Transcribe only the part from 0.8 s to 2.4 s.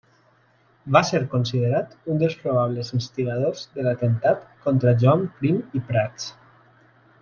Va ser considerat un dels